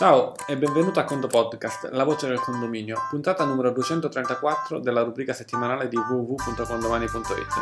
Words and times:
Ciao 0.00 0.32
e 0.46 0.56
benvenuto 0.56 0.98
a 0.98 1.04
Condo 1.04 1.26
Podcast, 1.26 1.90
la 1.92 2.04
voce 2.04 2.26
del 2.26 2.40
condominio, 2.40 2.96
puntata 3.10 3.44
numero 3.44 3.70
234 3.70 4.78
della 4.78 5.02
rubrica 5.02 5.34
settimanale 5.34 5.88
di 5.88 5.96
www.condomani.it. 5.98 7.52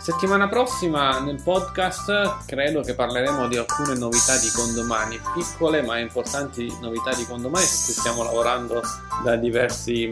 Settimana 0.00 0.48
prossima 0.48 1.20
nel 1.20 1.42
podcast 1.42 2.46
credo 2.46 2.80
che 2.80 2.94
parleremo 2.94 3.48
di 3.48 3.58
alcune 3.58 3.96
novità 3.96 4.38
di 4.38 4.48
condomani, 4.50 5.20
piccole 5.34 5.82
ma 5.82 5.98
importanti 5.98 6.74
novità 6.80 7.12
di 7.14 7.26
condomani 7.26 7.66
su 7.66 7.84
cui 7.84 7.92
stiamo 7.92 8.22
lavorando 8.22 8.80
da 9.22 9.36
diversi 9.36 10.04
eh, 10.04 10.10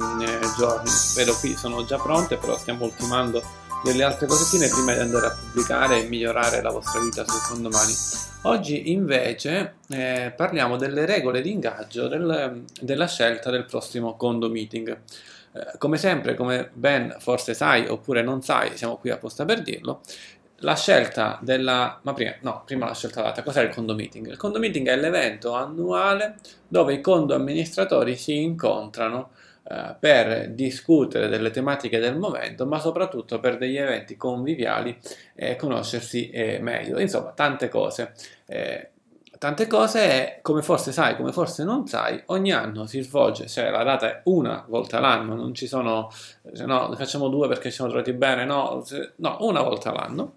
giorni. 0.59 0.91
Vedo 1.15 1.35
qui 1.41 1.57
sono 1.57 1.87
già 1.87 1.97
pronte, 1.97 2.37
però 2.37 2.59
stiamo 2.59 2.85
ultimando 2.85 3.43
delle 3.85 4.03
altre 4.03 4.27
cosettine 4.27 4.69
prima 4.69 4.95
di 4.95 5.01
andare 5.01 5.27
a 5.27 5.31
pubblicare 5.31 6.03
e 6.03 6.09
migliorare 6.09 6.63
la 6.63 6.71
vostra 6.71 7.01
vita 7.01 7.25
sul 7.27 7.41
condomani. 7.47 7.93
Oggi 8.43 8.93
invece 8.93 9.77
eh, 9.89 10.33
parliamo 10.35 10.77
delle 10.77 11.05
regole 11.05 11.41
di 11.41 11.51
ingaggio 11.51 12.07
del, 12.09 12.65
della 12.81 13.07
scelta 13.07 13.51
del 13.51 13.65
prossimo 13.65 14.17
condo 14.17 14.49
meeting. 14.49 14.89
Eh, 15.53 15.79
come 15.79 15.97
sempre, 15.97 16.35
come 16.35 16.71
ben 16.73 17.17
forse 17.19 17.55
sai 17.55 17.87
oppure 17.89 18.23
non 18.23 18.43
sai, 18.43 18.77
siamo 18.77 18.97
qui 18.97 19.11
apposta 19.11 19.45
per 19.45 19.63
dirlo, 19.63 20.01
la 20.61 20.77
scelta 20.77 21.39
della... 21.43 21.99
ma 22.03 22.15
prima, 22.15 22.35
no, 22.41 22.63
prima 22.65 22.87
la 22.87 22.95
scelta 22.95 23.23
data, 23.23 23.43
cos'è 23.43 23.63
il 23.63 23.75
condo 23.75 23.95
meeting? 23.95 24.29
Il 24.29 24.37
condo 24.37 24.59
meeting 24.59 24.89
è 24.89 24.97
l'evento 24.97 25.53
annuale 25.55 26.37
dove 26.67 26.95
i 26.95 27.01
condo 27.01 27.35
amministratori 27.35 28.17
si 28.17 28.43
incontrano 28.43 29.31
eh, 29.69 29.97
per 29.99 30.51
discutere 30.51 31.27
delle 31.27 31.51
tematiche 31.51 31.99
del 31.99 32.17
momento, 32.17 32.67
ma 32.67 32.79
soprattutto 32.79 33.41
per 33.41 33.59
degli 33.59 33.77
eventi 33.77 34.17
conviviali 34.17 34.97
e 35.35 35.57
conoscersi 35.57 36.31
eh, 36.31 36.61
meglio. 36.61 37.01
Insomma, 37.01 37.33
tante 37.33 37.69
cose. 37.69 38.13
Eh, 38.47 38.91
tante 39.39 39.67
cose 39.67 40.39
come 40.43 40.63
forse 40.63 40.93
sai, 40.93 41.17
come 41.17 41.33
forse 41.33 41.65
non 41.65 41.87
sai, 41.89 42.23
ogni 42.27 42.53
anno 42.53 42.87
si 42.87 43.01
svolge, 43.01 43.49
cioè 43.49 43.71
la 43.71 43.83
data 43.83 44.09
è 44.09 44.21
una 44.27 44.65
volta 44.69 45.01
l'anno, 45.01 45.35
non 45.35 45.53
ci 45.53 45.67
sono, 45.67 46.11
se 46.53 46.65
no, 46.65 46.87
ne 46.89 46.95
facciamo 46.97 47.29
due 47.29 47.49
perché 47.49 47.69
ci 47.71 47.75
siamo 47.75 47.91
trovati 47.91 48.13
bene, 48.13 48.45
no, 48.45 48.85
no 49.17 49.37
una 49.41 49.63
volta 49.63 49.91
l'anno. 49.93 50.37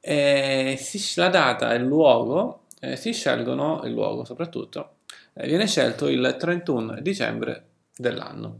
E 0.00 0.78
la 1.16 1.28
data 1.28 1.72
e 1.72 1.76
il 1.76 1.84
luogo 1.84 2.64
eh, 2.80 2.96
si 2.96 3.12
scelgono, 3.12 3.80
il 3.84 3.92
luogo 3.92 4.24
soprattutto, 4.24 4.96
eh, 5.32 5.46
viene 5.46 5.66
scelto 5.66 6.08
il 6.08 6.36
31 6.38 7.00
dicembre 7.00 7.64
dell'anno. 7.96 8.56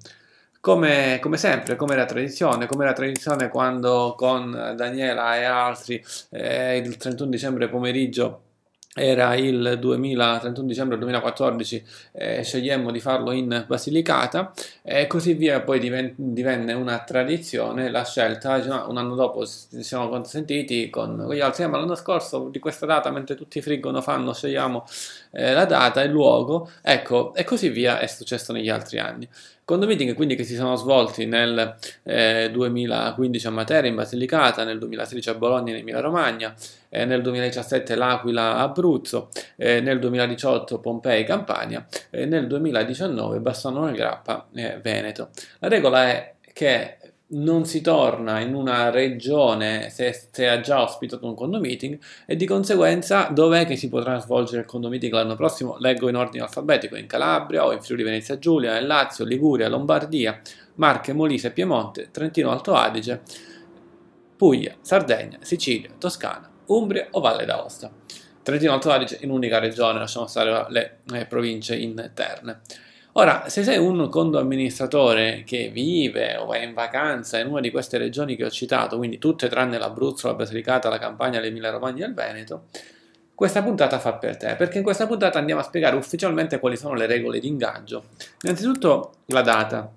Come, 0.60 1.18
come, 1.22 1.38
sempre, 1.38 1.76
come 1.76 1.96
la 1.96 2.04
tradizione, 2.04 2.66
come 2.66 2.84
la 2.84 2.92
tradizione 2.92 3.48
quando 3.48 4.14
con 4.16 4.74
Daniela 4.76 5.36
e 5.38 5.44
altri 5.44 6.04
eh, 6.30 6.76
il 6.76 6.96
31 6.98 7.30
dicembre 7.30 7.68
pomeriggio 7.68 8.42
era 8.92 9.36
il 9.36 9.76
2000, 9.78 10.38
31 10.40 10.66
dicembre 10.66 10.98
2014, 10.98 11.84
eh, 12.12 12.42
scegliemmo 12.42 12.90
di 12.90 12.98
farlo 12.98 13.30
in 13.30 13.64
Basilicata 13.66 14.52
e 14.82 15.06
così 15.06 15.34
via, 15.34 15.60
poi 15.60 15.78
diven- 15.78 16.14
divenne 16.16 16.72
una 16.72 16.98
tradizione 16.98 17.88
la 17.88 18.04
scelta, 18.04 18.60
cioè, 18.60 18.82
un 18.88 18.96
anno 18.96 19.14
dopo 19.14 19.46
ci 19.46 19.84
siamo 19.84 20.08
consentiti 20.08 20.90
con 20.90 21.28
gli 21.32 21.38
altri, 21.38 21.62
eh, 21.62 21.66
ma 21.68 21.78
l'anno 21.78 21.94
scorso 21.94 22.48
di 22.48 22.58
questa 22.58 22.84
data, 22.84 23.10
mentre 23.10 23.36
tutti 23.36 23.62
friggono, 23.62 24.02
fanno, 24.02 24.34
scegliamo 24.34 24.84
eh, 25.32 25.52
la 25.52 25.64
data, 25.64 26.02
il 26.02 26.10
luogo, 26.10 26.70
ecco, 26.82 27.34
e 27.34 27.44
così 27.44 27.68
via 27.68 27.98
è 27.98 28.06
successo 28.06 28.52
negli 28.52 28.68
altri 28.68 28.98
anni. 28.98 29.28
Meeting 29.78 30.14
quindi 30.14 30.34
che 30.34 30.42
si 30.42 30.56
sono 30.56 30.74
svolti 30.74 31.26
nel 31.26 31.76
eh, 32.02 32.50
2015 32.50 33.46
a 33.46 33.50
Matera 33.50 33.86
in 33.86 33.94
Basilicata, 33.94 34.64
nel 34.64 34.78
2016 34.78 35.28
a 35.30 35.34
Bologna 35.34 35.70
in 35.70 35.78
Emilia 35.78 36.00
Romagna, 36.00 36.54
eh, 36.88 37.04
nel 37.04 37.22
2017 37.22 37.94
L'Aquila 37.94 38.56
Abruzzo, 38.56 39.28
eh, 39.56 39.80
nel 39.80 40.00
2018 40.00 40.80
Pompei 40.80 41.24
Campania 41.24 41.86
e 42.10 42.26
nel 42.26 42.48
2019 42.48 43.38
Bassano 43.38 43.84
nel 43.84 43.94
Grappa 43.94 44.46
Veneto. 44.50 45.30
La 45.60 45.68
regola 45.68 46.08
è 46.08 46.34
che 46.52 46.96
non 47.32 47.64
si 47.64 47.80
torna 47.80 48.40
in 48.40 48.54
una 48.54 48.90
regione 48.90 49.90
se, 49.90 50.28
se, 50.30 50.48
ha 50.48 50.60
già 50.60 50.82
ospitato 50.82 51.26
un 51.26 51.34
condo 51.34 51.60
meeting 51.60 51.98
e 52.26 52.34
di 52.34 52.46
conseguenza 52.46 53.28
dov'è 53.30 53.66
che 53.66 53.76
si 53.76 53.88
potrà 53.88 54.18
svolgere 54.18 54.62
il 54.62 54.66
condo 54.66 54.88
meeting 54.88 55.12
l'anno 55.12 55.36
prossimo? 55.36 55.76
Leggo 55.78 56.08
in 56.08 56.16
ordine 56.16 56.42
alfabetico, 56.42 56.96
in 56.96 57.06
Calabria 57.06 57.64
o 57.64 57.72
in 57.72 57.82
Friuli 57.82 58.02
Venezia 58.02 58.38
Giulia, 58.38 58.78
in 58.78 58.86
Lazio, 58.86 59.24
Liguria, 59.24 59.68
Lombardia, 59.68 60.40
Marche, 60.74 61.12
Molise, 61.12 61.52
Piemonte, 61.52 62.10
Trentino 62.10 62.50
Alto 62.50 62.74
Adige, 62.74 63.20
Puglia, 64.36 64.74
Sardegna, 64.80 65.38
Sicilia, 65.42 65.90
Toscana, 65.98 66.50
Umbria 66.66 67.08
o 67.10 67.20
Valle 67.20 67.44
d'Aosta. 67.44 67.90
Trentino 68.42 68.72
Alto 68.72 68.90
Adige 68.90 69.18
in 69.20 69.30
unica 69.30 69.58
regione, 69.58 69.98
lasciamo 69.98 70.26
stare 70.26 70.66
le, 70.70 70.98
le 71.04 71.26
province 71.26 71.76
interne. 71.76 72.60
Ora, 73.14 73.48
se 73.48 73.64
sei 73.64 73.76
un 73.76 74.08
condo 74.08 74.38
amministratore 74.38 75.42
che 75.44 75.68
vive 75.68 76.36
o 76.36 76.52
è 76.52 76.62
in 76.62 76.74
vacanza 76.74 77.38
in 77.40 77.48
una 77.48 77.60
di 77.60 77.72
queste 77.72 77.98
regioni 77.98 78.36
che 78.36 78.44
ho 78.44 78.50
citato, 78.50 78.98
quindi 78.98 79.18
tutte 79.18 79.48
tranne 79.48 79.78
l'Abruzzo, 79.78 80.28
la 80.28 80.34
Basilicata, 80.34 80.88
la 80.88 80.98
Campania, 80.98 81.40
l'Emilia 81.40 81.70
Romagna 81.70 82.04
e 82.04 82.08
il 82.08 82.14
Veneto, 82.14 82.66
questa 83.34 83.64
puntata 83.64 83.98
fa 83.98 84.12
per 84.12 84.36
te, 84.36 84.54
perché 84.54 84.78
in 84.78 84.84
questa 84.84 85.08
puntata 85.08 85.40
andiamo 85.40 85.60
a 85.60 85.64
spiegare 85.64 85.96
ufficialmente 85.96 86.60
quali 86.60 86.76
sono 86.76 86.94
le 86.94 87.06
regole 87.06 87.40
di 87.40 87.48
ingaggio. 87.48 88.04
Innanzitutto 88.42 89.14
la 89.26 89.42
data. 89.42 89.90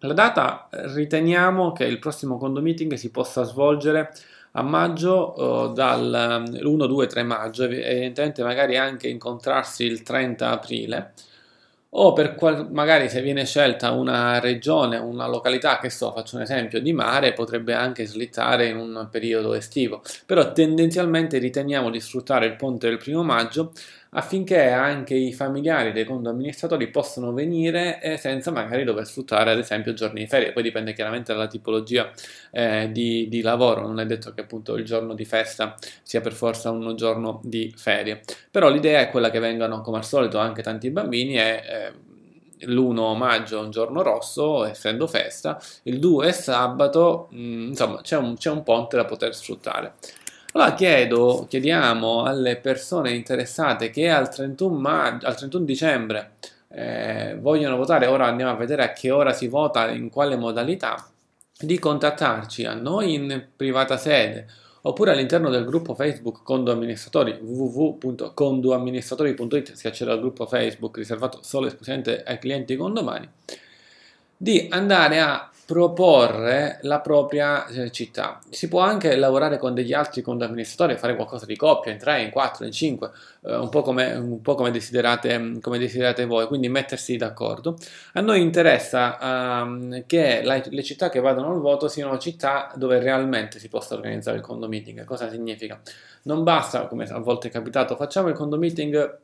La 0.00 0.12
data 0.12 0.68
riteniamo 0.70 1.72
che 1.72 1.84
il 1.84 1.98
prossimo 1.98 2.36
condo 2.36 2.60
meeting 2.60 2.92
si 2.94 3.10
possa 3.10 3.44
svolgere 3.44 4.12
a 4.52 4.62
maggio, 4.62 5.70
eh, 5.70 5.72
dal 5.72 6.60
1, 6.62 6.86
2, 6.86 7.06
3 7.06 7.22
maggio, 7.22 7.64
evidentemente 7.64 8.42
magari 8.42 8.76
anche 8.76 9.08
incontrarsi 9.08 9.84
il 9.84 10.02
30 10.02 10.50
aprile 10.50 11.12
o 11.90 12.12
per 12.12 12.34
qual- 12.34 12.70
magari 12.70 13.08
se 13.08 13.22
viene 13.22 13.44
scelta 13.46 13.92
una 13.92 14.38
regione, 14.40 14.98
una 14.98 15.26
località, 15.26 15.78
che 15.78 15.90
so, 15.90 16.12
faccio 16.12 16.36
un 16.36 16.42
esempio 16.42 16.80
di 16.80 16.92
mare, 16.92 17.32
potrebbe 17.32 17.72
anche 17.74 18.04
slittare 18.06 18.66
in 18.66 18.76
un 18.76 19.08
periodo 19.10 19.54
estivo, 19.54 20.02
però 20.26 20.52
tendenzialmente 20.52 21.38
riteniamo 21.38 21.90
di 21.90 22.00
sfruttare 22.00 22.46
il 22.46 22.56
ponte 22.56 22.88
del 22.88 22.98
primo 22.98 23.22
maggio 23.22 23.72
affinché 24.10 24.68
anche 24.68 25.14
i 25.14 25.32
familiari 25.32 25.92
dei 25.92 26.04
condo 26.04 26.30
amministratori 26.30 26.88
possano 26.88 27.32
venire 27.32 28.00
eh, 28.00 28.16
senza 28.16 28.50
magari 28.50 28.84
dover 28.84 29.06
sfruttare 29.06 29.50
ad 29.50 29.58
esempio 29.58 29.92
giorni 29.92 30.20
di 30.20 30.26
ferie, 30.26 30.52
poi 30.52 30.62
dipende 30.62 30.92
chiaramente 30.92 31.32
dalla 31.32 31.46
tipologia 31.46 32.10
eh, 32.50 32.90
di, 32.92 33.28
di, 33.28 33.40
lavoro, 33.42 33.82
non 33.82 34.00
è 34.00 34.06
detto 34.06 34.32
che 34.32 34.42
appunto 34.42 34.76
il 34.76 34.84
giorno 34.84 35.14
di 35.14 35.24
festa 35.24 35.76
sia 36.02 36.20
per 36.20 36.32
forza 36.32 36.70
un 36.70 36.96
giorno 36.96 37.40
di 37.44 37.72
ferie, 37.76 38.22
però 38.50 38.70
l'idea 38.70 39.00
è 39.00 39.10
quella 39.10 39.30
che 39.30 39.38
vengano 39.38 39.80
come 39.80 39.98
al 39.98 40.04
solito 40.04 40.38
anche 40.38 40.62
tanti 40.62 40.90
bambini 40.90 41.38
e 41.38 41.62
eh, 41.66 41.92
l'1 42.66 43.16
maggio 43.16 43.58
è 43.58 43.62
un 43.62 43.70
giorno 43.70 44.02
rosso, 44.02 44.64
essendo 44.64 45.06
festa, 45.06 45.60
il 45.84 45.98
2 45.98 46.28
è 46.28 46.32
sabato, 46.32 47.28
mh, 47.30 47.40
mm, 47.40 47.66
insomma 47.68 48.00
c'è 48.00 48.16
un, 48.16 48.36
c'è 48.36 48.50
un 48.50 48.62
ponte 48.62 48.96
da 48.96 49.04
poter 49.04 49.34
sfruttare. 49.34 49.94
Allora 50.52 50.74
chiedo, 50.74 51.46
chiediamo 51.48 52.24
alle 52.24 52.56
persone 52.56 53.12
interessate 53.12 53.90
che 53.90 54.08
al 54.08 54.30
31, 54.30 54.78
maggio, 54.78 55.26
al 55.26 55.36
31 55.36 55.64
dicembre 55.64 56.32
eh, 56.68 57.36
vogliono 57.38 57.76
votare, 57.76 58.06
ora 58.06 58.26
andiamo 58.26 58.52
a 58.52 58.56
vedere 58.56 58.82
a 58.82 58.92
che 58.92 59.10
ora 59.10 59.34
si 59.34 59.46
vota, 59.46 59.90
in 59.90 60.08
quale 60.08 60.36
modalità, 60.36 61.06
di 61.60 61.78
contattarci 61.78 62.64
a 62.64 62.72
noi 62.74 63.14
in 63.14 63.48
privata 63.54 63.98
sede 63.98 64.46
oppure 64.82 65.10
all'interno 65.10 65.50
del 65.50 65.64
gruppo 65.64 65.94
Facebook 65.94 66.42
Condo 66.42 66.70
Amministratori 66.72 67.36
www.condoamministratori.it 67.40 69.72
si 69.72 69.88
accede 69.88 70.12
al 70.12 70.20
gruppo 70.20 70.46
Facebook 70.46 70.96
riservato 70.96 71.40
solo 71.42 71.66
e 71.66 71.68
esclusivamente 71.68 72.22
ai 72.22 72.38
clienti 72.38 72.76
condomani 72.76 73.28
di 74.36 74.68
andare 74.70 75.20
a 75.20 75.50
proporre 75.68 76.78
la 76.84 77.00
propria 77.00 77.66
eh, 77.66 77.90
città. 77.90 78.38
Si 78.48 78.68
può 78.68 78.80
anche 78.80 79.14
lavorare 79.16 79.58
con 79.58 79.74
degli 79.74 79.92
altri 79.92 80.24
amministratori, 80.26 80.96
fare 80.96 81.14
qualcosa 81.14 81.44
di 81.44 81.56
coppia, 81.56 81.92
in 81.92 81.98
tre, 81.98 82.22
in 82.22 82.30
quattro, 82.30 82.64
in 82.64 82.72
cinque, 82.72 83.10
eh, 83.42 83.54
un 83.54 83.68
po' 83.68 83.82
come, 83.82 84.14
un 84.14 84.40
po 84.40 84.54
come, 84.54 84.70
desiderate, 84.70 85.58
come 85.60 85.76
desiderate 85.76 86.24
voi, 86.24 86.46
quindi 86.46 86.70
mettersi 86.70 87.18
d'accordo. 87.18 87.76
A 88.14 88.22
noi 88.22 88.40
interessa 88.40 89.18
um, 89.20 90.06
che 90.06 90.40
la, 90.42 90.58
le 90.64 90.82
città 90.82 91.10
che 91.10 91.20
vadano 91.20 91.50
al 91.50 91.60
voto 91.60 91.86
siano 91.86 92.16
città 92.16 92.72
dove 92.74 92.98
realmente 92.98 93.58
si 93.58 93.68
possa 93.68 93.94
organizzare 93.94 94.38
il 94.38 94.42
condo 94.42 94.68
meeting. 94.68 95.04
Cosa 95.04 95.28
significa? 95.28 95.78
Non 96.22 96.44
basta, 96.44 96.86
come 96.86 97.04
a 97.04 97.18
volte 97.18 97.48
è 97.48 97.50
capitato, 97.50 97.94
facciamo 97.94 98.28
il 98.28 98.34
condo 98.34 98.56
meeting 98.56 99.18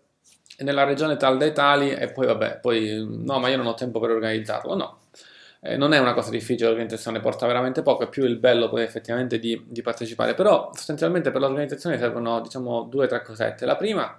nella 0.59 0.85
regione 0.85 1.17
tal 1.17 1.39
dei 1.39 1.55
tali 1.55 1.95
e 1.95 2.13
poi 2.13 2.27
vabbè, 2.27 2.59
poi 2.61 3.03
no, 3.03 3.39
ma 3.39 3.49
io 3.49 3.57
non 3.57 3.67
ho 3.67 3.73
tempo 3.73 3.99
per 3.99 4.11
organizzarlo. 4.11 4.75
No, 4.75 4.99
eh, 5.67 5.79
non 5.79 5.95
è 5.95 5.99
una 5.99 6.13
cosa 6.13 6.29
difficile, 6.29 6.69
l'organizzazione 6.69 7.21
porta 7.21 7.47
veramente 7.47 7.81
poco, 7.81 8.05
è 8.05 8.09
più 8.11 8.25
il 8.25 8.37
bello 8.37 8.69
poi 8.69 8.83
effettivamente 8.83 9.39
di, 9.39 9.65
di 9.67 9.81
partecipare, 9.81 10.35
però 10.35 10.71
sostanzialmente 10.75 11.31
per 11.31 11.41
l'organizzazione 11.41 11.97
servono 11.97 12.41
diciamo 12.43 12.83
due 12.83 13.07
o 13.07 13.09
tre 13.09 13.23
cosette. 13.23 13.65
La 13.65 13.77
prima 13.77 14.15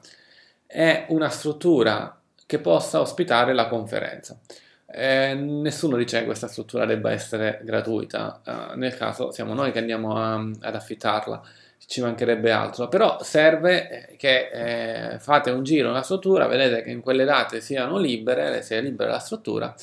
è 0.65 1.05
una 1.09 1.29
struttura 1.29 2.19
che 2.47 2.59
possa 2.59 2.99
ospitare 2.99 3.53
la 3.53 3.67
conferenza. 3.67 4.39
Eh, 4.87 5.35
nessuno 5.35 5.97
dice 5.97 6.19
che 6.19 6.25
questa 6.25 6.47
struttura 6.47 6.85
debba 6.85 7.11
essere 7.11 7.59
gratuita, 7.63 8.41
eh, 8.43 8.75
nel 8.77 8.95
caso 8.95 9.31
siamo 9.31 9.53
noi 9.53 9.71
che 9.71 9.79
andiamo 9.79 10.15
a, 10.15 10.33
ad 10.35 10.75
affittarla 10.75 11.43
ci 11.87 12.01
mancherebbe 12.01 12.51
altro, 12.51 12.87
però 12.87 13.21
serve 13.21 14.07
eh, 14.09 14.15
che 14.15 15.13
eh, 15.13 15.19
fate 15.19 15.51
un 15.51 15.63
giro 15.63 15.89
nella 15.89 16.01
struttura, 16.01 16.47
vedete 16.47 16.81
che 16.81 16.89
in 16.89 17.01
quelle 17.01 17.25
date 17.25 17.61
siano 17.61 17.99
libere, 17.99 18.63
sia 18.63 18.79
libera 18.79 19.11
la 19.11 19.19
struttura 19.19 19.75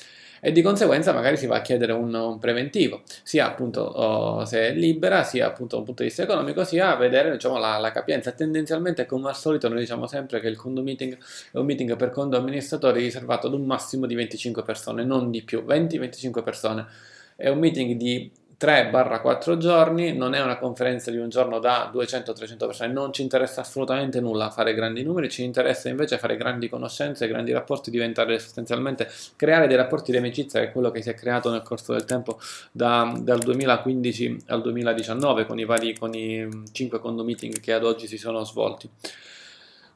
e 0.44 0.50
di 0.50 0.60
conseguenza 0.60 1.12
magari 1.12 1.36
si 1.36 1.46
va 1.46 1.58
a 1.58 1.60
chiedere 1.60 1.92
un, 1.92 2.12
un 2.12 2.40
preventivo, 2.40 3.02
sia 3.22 3.46
appunto 3.46 3.80
oh, 3.80 4.44
se 4.44 4.70
è 4.70 4.72
libera, 4.74 5.22
sia 5.22 5.46
appunto 5.46 5.76
da 5.76 5.82
un 5.82 5.86
punto 5.86 6.02
di 6.02 6.08
vista 6.08 6.24
economico, 6.24 6.64
sia 6.64 6.90
a 6.90 6.96
vedere 6.96 7.30
diciamo, 7.30 7.58
la, 7.58 7.78
la, 7.78 7.92
capienza. 7.92 8.32
Tendenzialmente, 8.32 9.06
come 9.06 9.28
al 9.28 9.36
solito, 9.36 9.68
noi 9.68 9.78
diciamo 9.78 10.08
sempre 10.08 10.40
che 10.40 10.48
il 10.48 10.56
condo 10.56 10.82
meeting 10.82 11.16
è 11.52 11.58
un 11.58 11.64
meeting 11.64 11.94
per 11.94 12.10
condo 12.10 12.36
amministratori 12.36 13.02
riservato 13.02 13.46
ad 13.46 13.54
un 13.54 13.64
massimo 13.64 14.06
di 14.06 14.16
25 14.16 14.64
persone, 14.64 15.04
non 15.04 15.30
di 15.30 15.42
più, 15.42 15.62
20-25 15.64 16.42
persone. 16.42 16.86
È 17.36 17.48
un 17.48 17.60
meeting 17.60 17.96
di 17.96 18.28
3-4 18.62 19.56
giorni, 19.56 20.16
non 20.16 20.34
è 20.34 20.40
una 20.40 20.56
conferenza 20.56 21.10
di 21.10 21.16
un 21.16 21.28
giorno 21.28 21.58
da 21.58 21.90
200-300 21.92 22.56
persone, 22.58 22.92
non 22.92 23.12
ci 23.12 23.22
interessa 23.22 23.62
assolutamente 23.62 24.20
nulla 24.20 24.50
fare 24.50 24.72
grandi 24.72 25.02
numeri, 25.02 25.28
ci 25.28 25.42
interessa 25.42 25.88
invece 25.88 26.16
fare 26.16 26.36
grandi 26.36 26.68
conoscenze, 26.68 27.26
grandi 27.26 27.50
rapporti, 27.50 27.90
diventare 27.90 28.38
sostanzialmente, 28.38 29.10
creare 29.34 29.66
dei 29.66 29.76
rapporti 29.76 30.12
di 30.12 30.18
amicizia, 30.18 30.60
che 30.60 30.66
è 30.66 30.72
quello 30.72 30.92
che 30.92 31.02
si 31.02 31.10
è 31.10 31.14
creato 31.14 31.50
nel 31.50 31.62
corso 31.62 31.92
del 31.92 32.04
tempo 32.04 32.38
da, 32.70 33.12
dal 33.18 33.40
2015 33.40 34.44
al 34.46 34.62
2019 34.62 35.44
con 35.44 35.58
i 35.58 35.64
vari, 35.64 35.98
con 35.98 36.14
i 36.14 36.48
5 36.70 37.00
condo 37.00 37.24
meeting 37.24 37.58
che 37.58 37.72
ad 37.72 37.84
oggi 37.84 38.06
si 38.06 38.16
sono 38.16 38.44
svolti. 38.44 38.88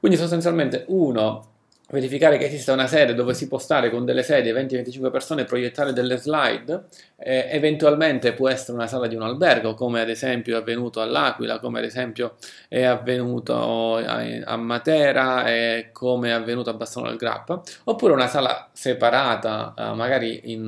Quindi 0.00 0.18
sostanzialmente 0.18 0.84
uno 0.88 1.54
verificare 1.88 2.36
che 2.36 2.46
esista 2.46 2.72
una 2.72 2.88
sede 2.88 3.14
dove 3.14 3.32
si 3.32 3.46
può 3.46 3.58
stare 3.58 3.90
con 3.90 4.04
delle 4.04 4.22
sedie 4.22 4.52
20-25 4.52 5.10
persone 5.10 5.42
e 5.42 5.44
proiettare 5.44 5.92
delle 5.92 6.16
slide, 6.16 6.84
eh, 7.16 7.48
eventualmente 7.50 8.32
può 8.32 8.48
essere 8.48 8.72
una 8.72 8.88
sala 8.88 9.06
di 9.06 9.14
un 9.14 9.22
albergo, 9.22 9.74
come 9.74 10.00
ad 10.00 10.08
esempio 10.08 10.56
è 10.56 10.60
avvenuto 10.60 11.00
all'Aquila, 11.00 11.60
come 11.60 11.78
ad 11.78 11.84
esempio 11.84 12.34
è 12.68 12.82
avvenuto 12.82 13.96
a, 13.96 14.56
Matera 14.56 15.46
e 15.46 15.90
come 15.92 16.30
è 16.30 16.32
avvenuto 16.32 16.70
a 16.70 16.74
Bassano 16.74 17.08
del 17.08 17.16
Grappa, 17.16 17.62
oppure 17.84 18.12
una 18.12 18.26
sala 18.26 18.68
separata, 18.72 19.74
eh, 19.76 19.92
magari 19.94 20.52
in, 20.52 20.64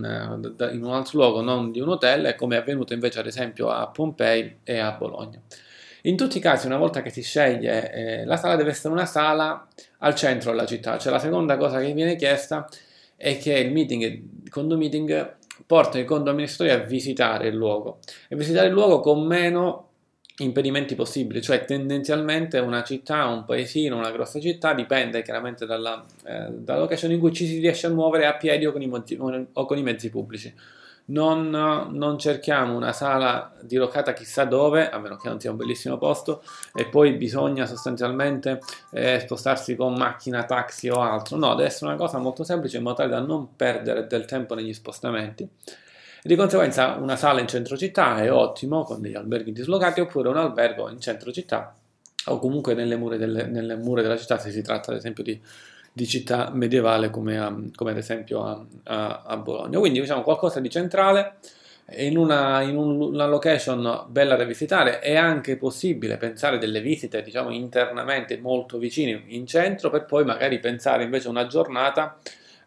in 0.73 0.85
un 0.85 0.93
altro 0.93 1.19
luogo, 1.19 1.41
non 1.41 1.73
di 1.73 1.81
un 1.81 1.89
hotel, 1.89 2.35
come 2.37 2.57
è 2.57 2.61
avvenuto 2.61 2.93
invece 2.93 3.19
ad 3.19 3.27
esempio 3.27 3.71
a 3.71 3.89
Pompei 3.89 4.59
e 4.63 4.79
a 4.79 4.93
Bologna. 4.93 5.41
In 6.09 6.17
tutti 6.17 6.39
i 6.39 6.41
casi, 6.41 6.67
una 6.67 6.79
volta 6.79 7.03
che 7.03 7.11
si 7.11 7.23
sceglie 7.23 7.93
eh, 7.93 8.25
la 8.25 8.39
sala, 8.39 8.57
deve 8.57 8.71
essere 8.71 8.95
una 8.95 9.05
sala 9.05 9.69
al 9.99 10.15
centro 10.15 10.53
della 10.53 10.65
città. 10.65 10.97
Cioè, 10.97 11.13
la 11.13 11.19
seconda 11.19 11.59
cosa 11.59 11.81
che 11.81 11.93
viene 11.93 12.17
chiesta 12.17 12.67
è 13.15 13.37
che 13.37 13.59
il 13.59 13.71
meeting, 13.73 14.03
il 14.03 14.49
condo 14.49 14.79
meeting, 14.79 15.37
porta 15.67 15.99
i 15.99 16.07
condo 16.07 16.31
amministratori 16.31 16.81
a 16.81 16.83
visitare 16.83 17.49
il 17.49 17.55
luogo. 17.55 17.99
E 18.29 18.37
visitare 18.37 18.69
il 18.69 18.73
luogo 18.73 19.01
con 19.01 19.27
meno 19.27 19.85
impedimenti 20.39 20.95
possibili, 20.95 21.43
cioè 21.43 21.67
tendenzialmente 21.67 22.59
una 22.59 22.83
città, 22.85 23.27
un 23.27 23.45
paesino, 23.45 23.99
una 23.99 24.11
grossa 24.11 24.41
città 24.41 24.73
dipende 24.73 25.21
chiaramente 25.23 25.67
dalla, 25.67 26.03
eh, 26.25 26.47
dalla 26.53 26.79
location 26.79 27.11
in 27.11 27.19
cui 27.19 27.35
ci 27.35 27.45
si 27.45 27.59
riesce 27.59 27.87
a 27.87 27.91
muovere 27.91 28.25
a 28.25 28.37
piedi 28.37 28.65
o 28.65 28.73
con 28.73 28.81
i, 28.81 28.91
o 29.53 29.67
con 29.67 29.77
i 29.77 29.83
mezzi 29.83 30.09
pubblici 30.09 30.55
non, 31.09 31.51
non, 31.51 32.19
cerchiamo 32.19 32.77
una 32.77 32.93
sala 32.93 33.55
dirocata 33.63 34.13
chissà 34.13 34.45
dove, 34.45 34.89
a 34.89 34.99
meno 34.99 35.17
che 35.17 35.29
non 35.29 35.41
sia 35.41 35.51
un 35.51 35.57
bellissimo 35.57 35.99
posto, 35.99 36.43
e 36.75 36.87
poi 36.87 37.13
bisogna 37.13 37.67
sostanzialmente 37.67 38.61
eh, 38.91 39.21
spostarsi 39.21 39.77
con 39.77 39.95
macchina, 39.95 40.45
taxi 40.45 40.89
o 40.89 41.01
altro. 41.01 41.37
No, 41.37 41.55
deve 41.55 41.69
essere 41.69 41.87
una 41.87 41.97
cosa 41.97 42.19
molto 42.19 42.45
semplice 42.45 42.79
in 42.79 42.83
modo 42.83 42.97
tale 42.97 43.11
da 43.11 43.21
non 43.21 43.57
perdere 43.57 44.07
del 44.07 44.25
tempo 44.27 44.55
negli 44.55 44.73
spostamenti. 44.73 45.49
Di 46.23 46.37
conseguenza 46.37 46.97
una 47.01 47.17
sala 47.17 47.41
in 47.41 47.49
centro 47.49 47.77
città 47.77 48.19
è 48.19 48.31
ottimo 48.31 48.83
con 48.83 49.01
degli 49.01 49.15
alberghi 49.15 49.53
dislocati 49.53 50.01
oppure 50.01 50.29
un 50.29 50.37
albergo 50.37 50.91
in 50.91 51.01
centro 51.01 51.33
città 51.33 51.75
o 52.27 52.39
comunque 52.39 52.75
nelle 52.75 52.97
mura, 52.97 53.17
delle, 53.17 53.47
nelle 53.47 53.77
mura 53.77 54.03
della 54.03 54.17
città 54.17 54.37
se 54.39 54.51
si 54.51 54.61
tratta 54.61 54.91
ad 54.91 54.99
esempio 54.99 55.23
di 55.23 55.41
di 55.99 56.07
città 56.07 56.51
medievale 56.55 57.11
come, 57.11 57.37
a, 57.41 57.53
come 57.75 57.91
ad 57.91 57.97
esempio 57.97 58.45
a, 58.45 58.65
a, 58.85 59.23
a, 59.27 59.37
Bologna. 59.37 59.81
Quindi 59.81 59.99
diciamo 59.99 60.23
qualcosa 60.23 60.61
di 60.61 60.71
centrale 60.71 61.39
in 61.97 62.17
una, 62.17 62.63
in 62.63 62.77
una 62.77 63.27
location 63.27 64.05
bella 64.09 64.37
da 64.37 64.45
visitare 64.45 65.01
è 65.01 65.17
anche 65.17 65.57
possibile 65.57 66.19
pensare 66.19 66.59
delle 66.59 66.83
visite 66.83 67.23
diciamo 67.23 67.51
internamente 67.51 68.39
molto 68.39 68.77
vicine 68.77 69.23
in 69.29 69.47
centro 69.47 69.89
per 69.89 70.05
poi 70.05 70.23
magari 70.25 70.59
pensare 70.61 71.05
invece 71.05 71.29
una 71.29 71.47
giornata 71.47 72.19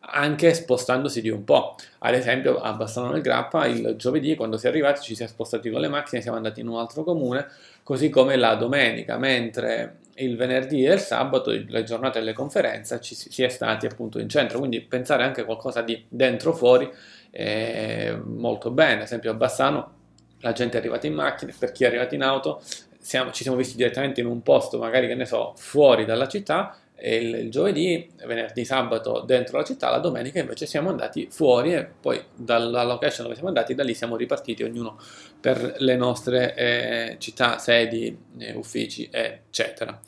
anche 0.03 0.53
spostandosi 0.53 1.21
di 1.21 1.29
un 1.29 1.43
po'. 1.43 1.75
Ad 1.99 2.13
esempio 2.13 2.59
a 2.59 2.73
Bassano 2.73 3.11
del 3.11 3.21
Grappa 3.21 3.65
il 3.67 3.95
giovedì 3.97 4.35
quando 4.35 4.57
si 4.57 4.65
è 4.65 4.69
arrivati 4.69 5.01
ci 5.01 5.15
si 5.15 5.23
è 5.23 5.27
spostati 5.27 5.69
con 5.69 5.81
le 5.81 5.87
macchine, 5.87 6.21
siamo 6.21 6.37
andati 6.37 6.59
in 6.59 6.67
un 6.67 6.77
altro 6.77 7.03
comune, 7.03 7.47
così 7.83 8.09
come 8.09 8.35
la 8.35 8.55
domenica, 8.55 9.17
mentre 9.17 9.97
il 10.15 10.35
venerdì 10.35 10.85
e 10.85 10.93
il 10.93 10.99
sabato, 10.99 11.51
le 11.51 11.83
giornate 11.83 12.19
delle 12.19 12.33
conferenze, 12.33 12.99
ci 13.01 13.15
si 13.15 13.43
è 13.43 13.49
stati 13.49 13.85
appunto 13.85 14.19
in 14.19 14.27
centro, 14.29 14.59
quindi 14.59 14.81
pensare 14.81 15.23
anche 15.23 15.41
a 15.41 15.45
qualcosa 15.45 15.81
di 15.81 16.03
dentro 16.07 16.53
fuori 16.53 16.89
è 17.29 18.13
molto 18.23 18.71
bene. 18.71 18.95
Ad 18.95 19.01
esempio 19.03 19.31
a 19.31 19.35
Bassano 19.35 19.99
la 20.39 20.51
gente 20.53 20.77
è 20.77 20.79
arrivata 20.79 21.07
in 21.07 21.13
macchina, 21.13 21.53
per 21.57 21.71
chi 21.71 21.83
è 21.83 21.87
arrivato 21.87 22.15
in 22.15 22.23
auto 22.23 22.61
siamo, 22.97 23.31
ci 23.31 23.43
siamo 23.43 23.57
visti 23.57 23.75
direttamente 23.77 24.21
in 24.21 24.27
un 24.27 24.41
posto 24.41 24.77
magari 24.77 25.07
che 25.07 25.15
ne 25.15 25.25
so 25.25 25.53
fuori 25.55 26.05
dalla 26.05 26.27
città 26.27 26.75
il, 27.01 27.35
il, 27.35 27.51
giovedì, 27.51 28.09
venerdì, 28.25 28.65
sabato 28.65 29.23
dentro 29.25 29.57
la 29.57 29.63
città, 29.63 29.89
la 29.89 29.99
domenica 29.99 30.39
invece 30.39 30.65
siamo 30.65 30.89
andati 30.89 31.27
fuori 31.29 31.73
e 31.73 31.85
poi 31.99 32.21
dalla 32.35 32.83
location 32.83 33.23
dove 33.23 33.35
siamo 33.35 33.49
andati, 33.49 33.75
da 33.75 33.83
lì 33.83 33.93
siamo 33.93 34.15
ripartiti 34.15 34.63
ognuno 34.63 34.99
per 35.39 35.75
le 35.79 35.95
nostre 35.95 36.55
eh, 36.55 37.15
città, 37.19 37.57
sedi, 37.57 38.17
eh, 38.37 38.53
uffici, 38.53 39.09
eccetera. 39.11 39.99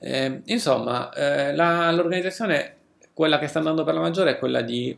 Eh, 0.00 0.42
insomma, 0.46 1.10
la, 1.14 1.90
l'organizzazione, 1.90 2.76
quella 3.14 3.38
che 3.38 3.46
sta 3.46 3.58
andando 3.58 3.84
per 3.84 3.94
la 3.94 4.00
maggiore 4.00 4.32
è 4.32 4.38
quella 4.38 4.60
di 4.60 4.96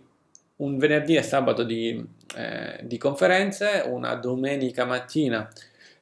un 0.57 0.79
venerdì 0.79 1.17
e 1.17 1.23
sabato 1.23 1.63
di, 1.63 2.03
eh, 2.35 2.81
di 2.83 2.97
conferenze, 2.97 3.85
una 3.87 4.15
domenica 4.15 4.85
mattina 4.85 5.49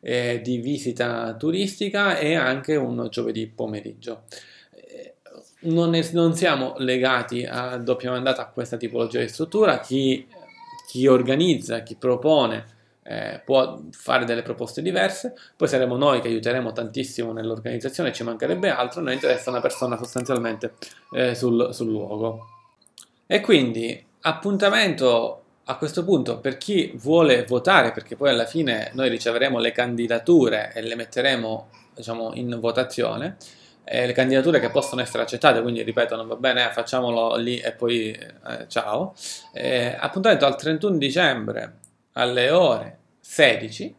eh, 0.00 0.40
di 0.42 0.58
visita 0.58 1.34
turistica 1.34 2.18
e 2.18 2.34
anche 2.34 2.76
un 2.76 3.08
giovedì 3.10 3.46
pomeriggio 3.46 4.24
non, 5.64 5.94
è, 5.94 6.08
non, 6.12 6.34
siamo 6.34 6.74
legati 6.78 7.44
a 7.44 7.76
doppia 7.76 8.10
mandata 8.10 8.42
a 8.42 8.48
questa 8.48 8.76
tipologia 8.76 9.20
di 9.20 9.28
struttura, 9.28 9.80
chi, 9.80 10.26
chi 10.86 11.06
organizza, 11.06 11.82
chi 11.82 11.96
propone 11.96 12.72
eh, 13.02 13.40
può 13.44 13.80
fare 13.90 14.24
delle 14.24 14.42
proposte 14.42 14.80
diverse, 14.80 15.34
poi 15.56 15.68
saremo 15.68 15.96
noi 15.96 16.20
che 16.20 16.28
aiuteremo 16.28 16.72
tantissimo 16.72 17.32
nell'organizzazione, 17.32 18.12
ci 18.12 18.22
mancherebbe 18.22 18.70
altro, 18.70 19.02
noi 19.02 19.14
interessa 19.14 19.50
una 19.50 19.60
persona 19.60 19.96
sostanzialmente 19.96 20.74
eh, 21.12 21.34
sul, 21.34 21.72
sul 21.72 21.88
luogo. 21.88 22.48
E 23.26 23.40
quindi 23.40 24.04
appuntamento 24.22 25.40
a 25.64 25.76
questo 25.76 26.04
punto 26.04 26.38
per 26.38 26.58
chi 26.58 26.92
vuole 26.96 27.44
votare, 27.44 27.92
perché 27.92 28.16
poi 28.16 28.30
alla 28.30 28.46
fine 28.46 28.90
noi 28.94 29.08
riceveremo 29.08 29.58
le 29.58 29.72
candidature 29.72 30.72
e 30.74 30.82
le 30.82 30.94
metteremo 30.94 31.68
diciamo, 31.94 32.32
in 32.34 32.58
votazione, 32.60 33.36
eh, 33.84 34.06
le 34.06 34.12
candidature 34.12 34.60
che 34.60 34.70
possono 34.70 35.02
essere 35.02 35.22
accettate, 35.22 35.60
quindi 35.62 35.82
ripetono 35.82 36.26
va 36.26 36.36
bene, 36.36 36.70
facciamolo 36.72 37.36
lì 37.36 37.58
e 37.58 37.72
poi 37.72 38.10
eh, 38.10 38.66
ciao. 38.68 39.14
Eh, 39.52 39.94
appuntamento 39.98 40.46
al 40.46 40.56
31 40.56 40.96
dicembre 40.96 41.74
alle 42.12 42.50
ore 42.50 42.98
16. 43.20 43.94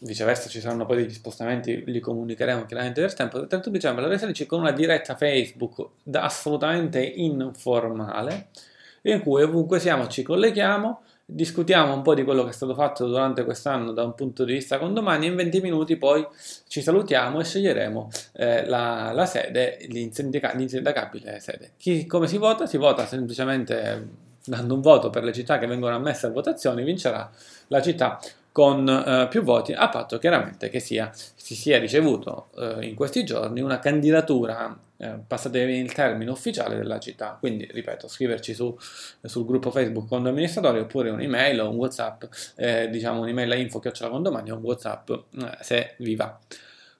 Viceversa 0.00 0.48
ci 0.48 0.60
saranno 0.60 0.84
poi 0.84 0.96
degli 0.96 1.12
spostamenti, 1.12 1.84
li 1.86 2.00
comunicheremo 2.00 2.64
chiaramente 2.64 3.00
del 3.00 3.14
tempo. 3.14 3.38
Il 3.38 3.46
31 3.46 3.74
dicembre 3.74 4.02
alle 4.02 4.10
ore 4.10 4.18
16 4.18 4.46
con 4.46 4.60
una 4.60 4.72
diretta 4.72 5.16
Facebook 5.16 5.88
assolutamente 6.12 7.00
informale, 7.02 8.48
in 9.02 9.20
cui 9.20 9.42
ovunque 9.42 9.78
siamo 9.78 10.08
ci 10.08 10.22
colleghiamo 10.22 11.02
discutiamo 11.34 11.94
un 11.94 12.02
po' 12.02 12.14
di 12.14 12.24
quello 12.24 12.44
che 12.44 12.50
è 12.50 12.52
stato 12.52 12.74
fatto 12.74 13.06
durante 13.06 13.44
quest'anno 13.44 13.92
da 13.92 14.04
un 14.04 14.14
punto 14.14 14.44
di 14.44 14.52
vista 14.52 14.78
condomani 14.78 15.26
in 15.26 15.34
20 15.34 15.60
minuti 15.60 15.96
poi 15.96 16.26
ci 16.68 16.82
salutiamo 16.82 17.40
e 17.40 17.44
sceglieremo 17.44 18.08
eh, 18.34 18.66
la, 18.66 19.12
la, 19.12 19.26
sede, 19.26 19.78
l'insindacabile 19.88 21.40
sede. 21.40 21.72
Chi, 21.76 22.06
come 22.06 22.26
si 22.26 22.38
vota? 22.38 22.66
Si 22.66 22.76
vota 22.76 23.06
semplicemente 23.06 24.30
dando 24.44 24.74
un 24.74 24.80
voto 24.80 25.10
per 25.10 25.24
le 25.24 25.32
città 25.32 25.58
che 25.58 25.66
vengono 25.66 25.94
ammesse 25.94 26.26
a 26.26 26.30
votazione, 26.30 26.82
vincerà 26.82 27.30
la 27.68 27.82
città 27.82 28.20
con 28.52 28.86
eh, 28.86 29.28
più 29.28 29.42
voti, 29.42 29.72
a 29.72 29.88
patto 29.88 30.18
chiaramente 30.18 30.68
che 30.68 30.78
sia, 30.78 31.10
si 31.12 31.54
sia 31.54 31.78
ricevuto 31.78 32.50
eh, 32.58 32.86
in 32.86 32.94
questi 32.94 33.24
giorni 33.24 33.62
una 33.62 33.78
candidatura, 33.78 34.78
eh, 34.98 35.18
passatevi 35.26 35.78
il 35.78 35.92
termine 35.92 36.30
ufficiale 36.30 36.76
della 36.76 36.98
città. 36.98 37.36
Quindi, 37.40 37.66
ripeto, 37.70 38.06
scriverci 38.08 38.52
su, 38.52 38.76
sul 39.22 39.46
gruppo 39.46 39.70
Facebook 39.70 40.06
con 40.06 40.26
amministratori 40.26 40.80
oppure 40.80 41.08
un'email 41.08 41.60
o 41.60 41.70
un 41.70 41.76
WhatsApp, 41.76 42.24
eh, 42.56 42.88
diciamo 42.90 43.20
un'email 43.22 43.50
a 43.50 43.54
info 43.54 43.80
condomani 43.80 44.50
o 44.50 44.56
un 44.56 44.62
WhatsApp 44.62 45.10
eh, 45.10 45.56
se 45.60 45.94
vi 45.98 46.14
va. 46.14 46.38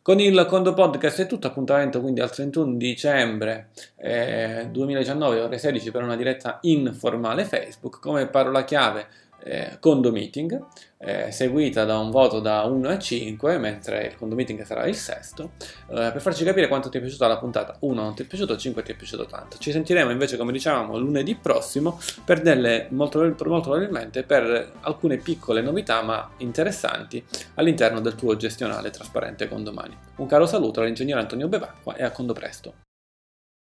Con 0.05 0.19
il 0.19 0.47
Condo 0.49 0.75
Podcast 0.75 1.21
è 1.21 1.27
tutto, 1.29 1.47
appuntamento 1.47 2.01
quindi 2.01 2.19
al 2.19 2.33
31 2.33 2.75
dicembre 2.75 3.69
eh, 3.99 4.67
2019 4.69 5.39
ore 5.39 5.59
16 5.59 5.93
per 5.93 6.03
una 6.03 6.17
diretta 6.17 6.59
informale 6.63 7.45
Facebook. 7.45 8.01
Come 8.01 8.27
parola 8.27 8.65
chiave 8.65 9.07
eh, 9.45 9.77
Condo 9.81 10.11
Meeting, 10.11 10.65
eh, 10.99 11.33
seguita 11.33 11.85
da 11.85 11.99
un 11.99 12.11
voto 12.11 12.41
da 12.41 12.63
1 12.63 12.89
a 12.89 12.99
5, 12.99 13.59
mentre 13.59 14.07
il 14.07 14.17
Condo 14.17 14.35
Meeting 14.35 14.63
sarà 14.63 14.87
il 14.87 14.95
sesto, 14.95 15.53
eh, 15.91 16.11
per 16.13 16.21
farci 16.21 16.45
capire 16.45 16.69
quanto 16.69 16.89
ti 16.89 16.99
è 16.99 17.01
piaciuta 17.01 17.27
la 17.27 17.39
puntata. 17.39 17.77
1 17.81 18.03
non 18.03 18.15
ti 18.15 18.23
è 18.23 18.27
piaciuto, 18.27 18.57
5 18.57 18.83
ti 18.83 18.93
è 18.93 18.95
piaciuto 18.95 19.27
tanto. 19.27 19.59
Ci 19.59 19.73
sentiremo 19.73 20.11
invece, 20.11 20.37
come 20.37 20.53
dicevamo, 20.53 20.99
lunedì 20.99 21.35
prossimo 21.35 21.99
per 22.25 22.41
delle, 22.41 22.87
molto, 22.91 23.19
molto 23.21 23.71
probabilmente, 23.71 24.23
per 24.23 24.73
alcune 24.81 25.17
piccole 25.17 25.61
novità 25.61 26.03
ma 26.03 26.31
interessanti 26.39 27.25
all'interno 27.55 28.01
del 28.01 28.15
tuo 28.15 28.37
gestionale 28.37 28.91
trasparente 28.91 29.49
condomani. 29.49 29.97
Un 30.17 30.27
caro 30.27 30.47
saluto 30.47 30.81
dall'ingegnere 30.81 31.21
Antonio 31.21 31.49
Bevacqua 31.49 31.97
e 31.97 32.05
a 32.05 32.11
Condo 32.11 32.33
Presto. 32.33 32.92